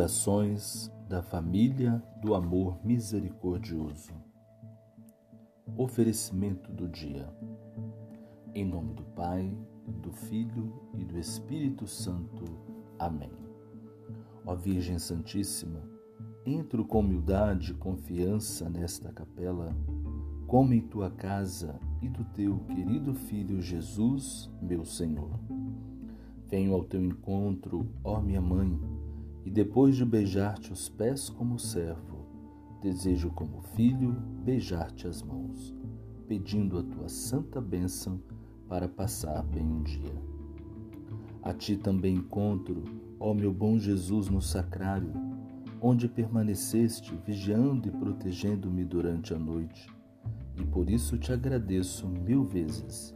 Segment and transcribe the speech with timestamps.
[0.00, 4.14] Orações da família do amor misericordioso.
[5.76, 7.28] Oferecimento do dia.
[8.54, 9.54] Em nome do Pai,
[10.00, 12.44] do Filho e do Espírito Santo.
[12.98, 13.30] Amém.
[14.46, 15.82] Ó Virgem Santíssima,
[16.46, 19.76] entro com humildade e confiança nesta capela,
[20.46, 25.38] como em tua casa e do teu querido Filho Jesus, meu Senhor.
[26.48, 28.80] Venho ao teu encontro, ó minha mãe
[29.44, 32.26] e depois de beijar-te os pés como servo,
[32.82, 34.12] desejo como filho
[34.44, 35.74] beijar-te as mãos,
[36.26, 38.20] pedindo a tua santa bênção
[38.68, 40.14] para passar bem um dia.
[41.42, 42.84] A ti também encontro,
[43.18, 45.12] ó meu bom Jesus, no sacrário,
[45.80, 49.88] onde permaneceste vigiando e protegendo-me durante a noite,
[50.56, 53.14] e por isso te agradeço mil vezes.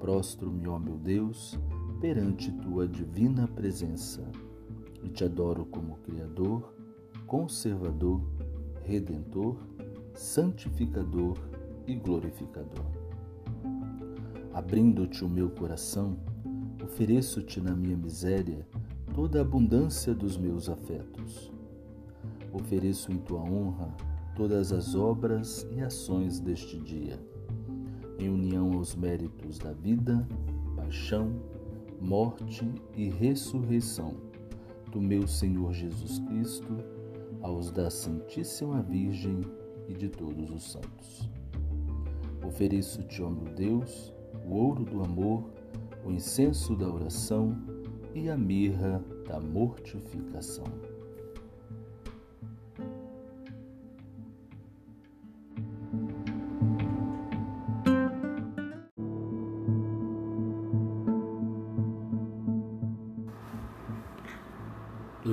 [0.00, 1.58] Prostro-me, ó meu Deus,
[2.00, 4.26] perante tua divina presença
[5.14, 6.74] te adoro como Criador,
[7.24, 8.20] Conservador,
[8.82, 9.56] Redentor,
[10.12, 11.38] Santificador
[11.86, 12.84] e Glorificador.
[14.52, 16.16] Abrindo-te o meu coração,
[16.82, 18.66] ofereço-te na minha miséria
[19.14, 21.52] toda a abundância dos meus afetos.
[22.52, 23.94] Ofereço em tua honra
[24.34, 27.20] todas as obras e ações deste dia,
[28.18, 30.26] em união aos méritos da vida,
[30.74, 31.32] paixão,
[32.00, 34.33] morte e ressurreição
[34.94, 36.78] do meu Senhor Jesus Cristo,
[37.42, 39.40] aos da Santíssima Virgem
[39.88, 41.28] e de todos os santos.
[42.46, 44.14] Ofereço-te, ó meu Deus,
[44.46, 45.50] o ouro do amor,
[46.04, 47.60] o incenso da oração
[48.14, 50.93] e a mirra da mortificação.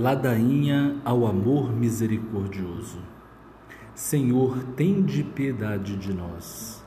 [0.00, 3.00] Ladainha ao amor misericordioso.
[3.94, 6.82] Senhor, tende piedade de nós.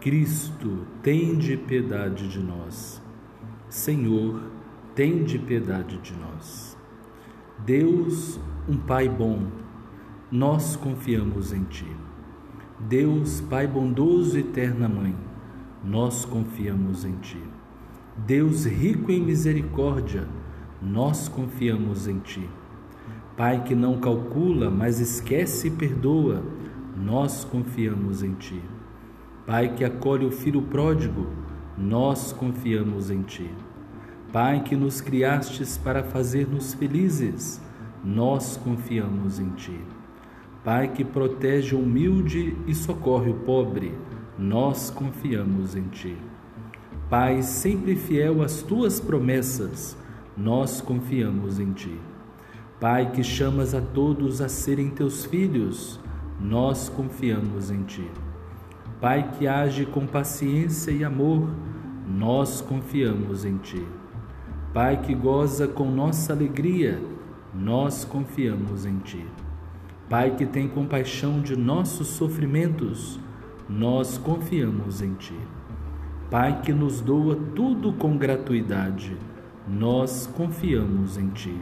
[0.00, 3.02] Cristo, tende piedade de nós.
[3.68, 4.40] Senhor,
[4.94, 6.78] tende piedade de nós.
[7.58, 9.42] Deus, um Pai bom,
[10.32, 11.94] nós confiamos em Ti.
[12.80, 15.14] Deus, Pai bondoso e eterna Mãe,
[15.84, 17.42] nós confiamos em Ti.
[18.16, 20.26] Deus rico em misericórdia,
[20.84, 22.48] nós confiamos em Ti.
[23.36, 26.42] Pai que não calcula, mas esquece e perdoa,
[26.94, 28.62] nós confiamos em Ti.
[29.46, 31.26] Pai que acolhe o filho pródigo,
[31.76, 33.50] nós confiamos em Ti.
[34.30, 37.60] Pai que nos criastes para fazer-nos felizes,
[38.04, 39.80] nós confiamos em Ti.
[40.62, 43.94] Pai que protege o humilde e socorre o pobre,
[44.38, 46.16] nós confiamos em Ti.
[47.08, 49.96] Pai sempre fiel às Tuas promessas,
[50.36, 51.98] nós confiamos em Ti.
[52.80, 56.00] Pai que chamas a todos a serem Teus filhos,
[56.40, 58.10] nós confiamos em Ti.
[59.00, 61.48] Pai que age com paciência e amor,
[62.08, 63.86] nós confiamos em Ti.
[64.72, 67.00] Pai que goza com nossa alegria,
[67.54, 69.24] nós confiamos em Ti.
[70.10, 73.20] Pai que tem compaixão de nossos sofrimentos,
[73.68, 75.38] nós confiamos em Ti.
[76.28, 79.16] Pai que nos doa tudo com gratuidade,
[79.66, 81.56] nós confiamos em Ti.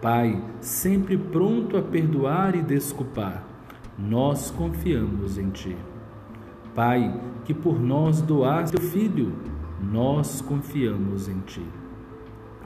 [0.00, 3.44] Pai, sempre pronto a perdoar e desculpar,
[3.98, 5.76] nós confiamos em Ti.
[6.74, 9.32] Pai, que por nós doaste o Filho,
[9.80, 11.66] nós confiamos em Ti.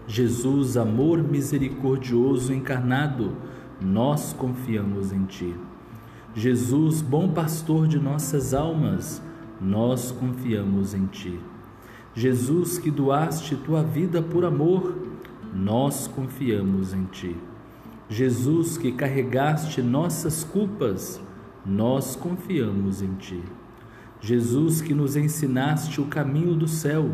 [0.06, 3.36] Jesus, amor misericordioso encarnado,
[3.80, 5.54] nós confiamos em Ti.
[6.34, 9.22] Jesus, bom pastor de nossas almas,
[9.60, 11.38] nós confiamos em Ti.
[12.14, 14.96] Jesus, que doaste tua vida por amor,
[15.54, 17.36] nós confiamos em ti.
[18.08, 21.20] Jesus, que carregaste nossas culpas,
[21.64, 23.40] nós confiamos em ti.
[24.20, 27.10] Jesus, que nos ensinaste o caminho do céu,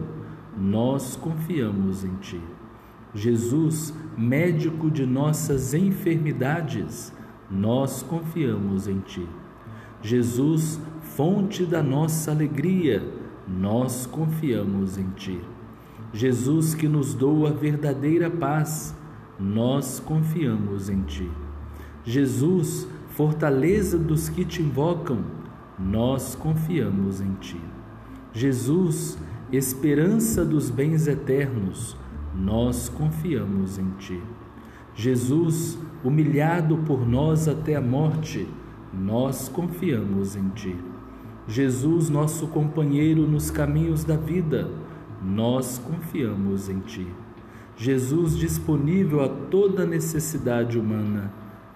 [0.57, 2.41] nós confiamos em ti.
[3.15, 7.13] Jesus, médico de nossas enfermidades,
[7.51, 9.27] nós confiamos em ti.
[10.03, 13.07] Jesus, fonte da nossa alegria,
[13.47, 15.41] nós confiamos em Ti.
[16.13, 18.97] Jesus que nos doa a verdadeira paz,
[19.39, 21.31] nós confiamos em Ti.
[22.05, 25.25] Jesus, fortaleza dos que te invocam,
[25.79, 27.61] nós confiamos em Ti.
[28.33, 29.19] Jesus,
[29.53, 31.97] esperança dos bens eternos,
[32.35, 34.21] nós confiamos em Ti.
[34.95, 38.49] Jesus, humilhado por nós até a morte,
[38.93, 40.77] nós confiamos em Ti.
[41.49, 44.69] Jesus, nosso companheiro nos caminhos da vida,
[45.23, 47.07] nós confiamos em Ti.
[47.77, 51.33] Jesus disponível a toda necessidade humana,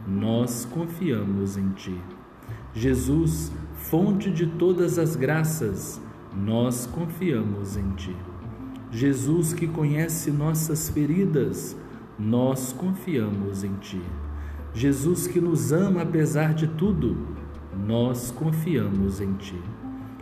[0.08, 1.96] nós confiamos em Ti.
[2.74, 6.00] Jesus, fonte de todas as graças,
[6.34, 8.16] nós confiamos em Ti.
[8.90, 11.76] Jesus, que conhece nossas feridas,
[12.18, 14.02] nós confiamos em Ti.
[14.74, 17.16] Jesus, que nos ama apesar de tudo,
[17.86, 19.60] nós confiamos em Ti.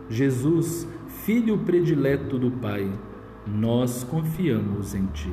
[0.08, 0.88] Jesus,
[1.25, 2.90] Filho predileto do Pai,
[3.46, 5.32] nós confiamos em Ti.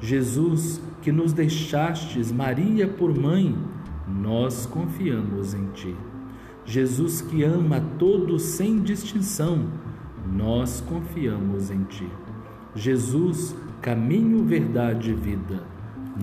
[0.00, 3.56] Jesus, que nos deixastes Maria por mãe,
[4.06, 5.96] nós confiamos em Ti.
[6.64, 9.66] Jesus, que ama todos sem distinção,
[10.32, 12.08] nós confiamos em Ti.
[12.74, 15.64] Jesus, caminho, verdade e vida,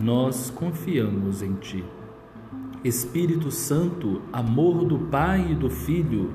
[0.01, 1.83] nós confiamos em Ti.
[2.85, 6.31] Espírito Santo, amor do Pai e do Filho,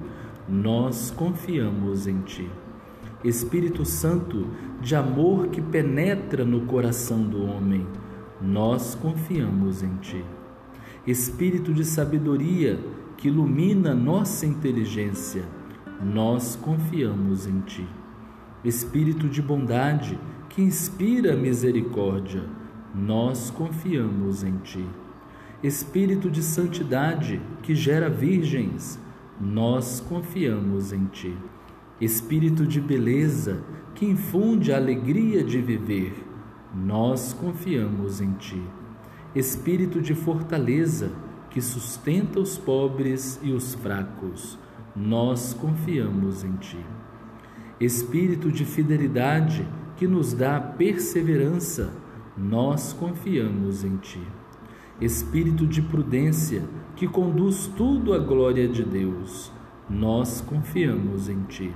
[0.48, 2.50] nós confiamos em Ti.
[3.22, 4.48] Espírito Santo,
[4.80, 7.86] de amor que penetra no coração do homem,
[8.42, 10.24] nós confiamos em Ti.
[11.06, 12.80] Espírito de sabedoria
[13.16, 15.44] que ilumina nossa inteligência,
[16.02, 17.86] nós confiamos em Ti.
[18.64, 20.18] Espírito de bondade
[20.48, 22.42] que inspira misericórdia,
[22.92, 24.84] nós confiamos em Ti.
[25.62, 28.98] Espírito de santidade que gera virgens,
[29.38, 31.36] nós confiamos em Ti.
[32.00, 33.62] Espírito de beleza
[33.94, 36.14] que infunde a alegria de viver,
[36.74, 38.62] nós confiamos em Ti.
[39.34, 41.12] Espírito de fortaleza
[41.50, 44.58] que sustenta os pobres e os fracos,
[44.96, 46.82] nós confiamos em Ti.
[47.78, 49.68] Espírito de fidelidade
[49.98, 51.92] que nos dá perseverança,
[52.34, 54.39] nós confiamos em Ti.
[55.00, 56.62] Espírito de prudência
[56.94, 59.50] que conduz tudo à glória de Deus,
[59.88, 61.72] nós confiamos em Ti.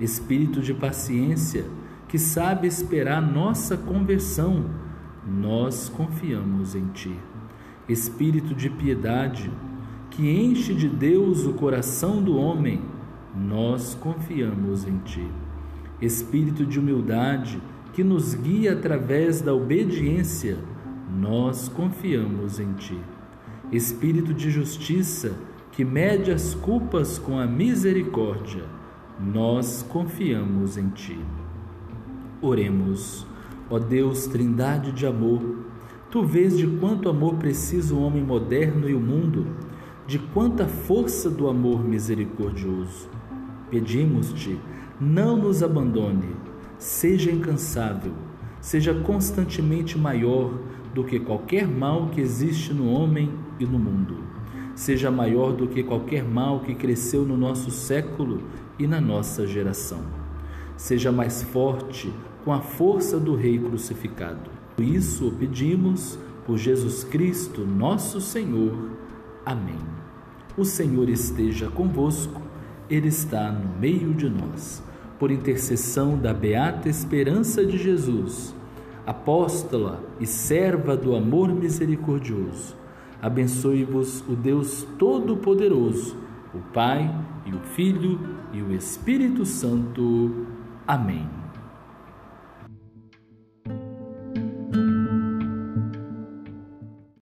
[0.00, 1.66] Espírito de paciência,
[2.08, 4.64] que sabe esperar nossa conversão,
[5.26, 7.14] nós confiamos em Ti.
[7.86, 9.50] Espírito de piedade,
[10.08, 12.80] que enche de Deus o coração do homem,
[13.36, 15.28] nós confiamos em Ti.
[16.00, 17.60] Espírito de humildade,
[17.92, 20.56] que nos guia através da obediência,
[21.12, 22.98] nós confiamos em Ti.
[23.72, 25.32] Espírito de justiça,
[25.72, 28.64] que mede as culpas com a misericórdia,
[29.18, 31.18] nós confiamos em Ti.
[32.40, 33.26] Oremos,
[33.70, 35.64] ó Deus, Trindade de amor,
[36.14, 39.48] Tu vês de quanto amor precisa o homem moderno e o mundo,
[40.06, 43.08] de quanta força do amor misericordioso.
[43.68, 44.60] Pedimos-te,
[45.00, 46.36] não nos abandone,
[46.78, 48.12] seja incansável,
[48.60, 50.56] seja constantemente maior
[50.94, 54.18] do que qualquer mal que existe no homem e no mundo.
[54.76, 58.42] Seja maior do que qualquer mal que cresceu no nosso século
[58.78, 60.00] e na nossa geração.
[60.76, 62.12] Seja mais forte
[62.44, 64.50] com a força do Rei crucificado.
[64.78, 68.90] Isso o pedimos por Jesus Cristo, nosso Senhor.
[69.44, 69.78] Amém.
[70.56, 72.40] O Senhor esteja convosco,
[72.88, 74.82] Ele está no meio de nós.
[75.18, 78.54] Por intercessão da beata esperança de Jesus,
[79.06, 82.76] apóstola e serva do amor misericordioso,
[83.20, 86.16] abençoe-vos o Deus Todo-Poderoso,
[86.54, 87.10] o Pai
[87.44, 88.18] e o Filho
[88.52, 90.46] e o Espírito Santo.
[90.86, 91.43] Amém.